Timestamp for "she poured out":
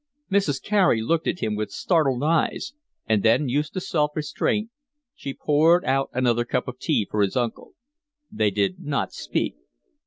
5.13-6.09